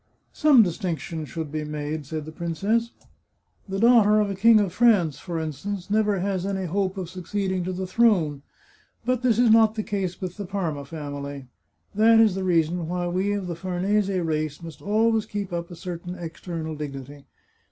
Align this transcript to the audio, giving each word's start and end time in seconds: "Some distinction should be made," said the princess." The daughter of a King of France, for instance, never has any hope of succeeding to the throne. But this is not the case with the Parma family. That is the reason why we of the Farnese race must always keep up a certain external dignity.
"Some 0.33 0.63
distinction 0.63 1.25
should 1.25 1.51
be 1.51 1.63
made," 1.63 2.07
said 2.07 2.25
the 2.25 2.31
princess." 2.31 2.89
The 3.69 3.77
daughter 3.79 4.19
of 4.19 4.31
a 4.31 4.35
King 4.35 4.59
of 4.59 4.73
France, 4.73 5.19
for 5.19 5.39
instance, 5.39 5.91
never 5.91 6.21
has 6.21 6.43
any 6.43 6.65
hope 6.65 6.97
of 6.97 7.07
succeeding 7.07 7.63
to 7.65 7.71
the 7.71 7.85
throne. 7.85 8.41
But 9.05 9.21
this 9.21 9.37
is 9.37 9.51
not 9.51 9.75
the 9.75 9.83
case 9.83 10.19
with 10.19 10.37
the 10.37 10.45
Parma 10.47 10.85
family. 10.85 11.45
That 11.93 12.19
is 12.19 12.33
the 12.33 12.43
reason 12.43 12.87
why 12.87 13.09
we 13.09 13.31
of 13.33 13.45
the 13.45 13.55
Farnese 13.55 14.09
race 14.09 14.59
must 14.63 14.81
always 14.81 15.27
keep 15.27 15.53
up 15.53 15.69
a 15.69 15.75
certain 15.75 16.15
external 16.17 16.73
dignity. 16.73 17.25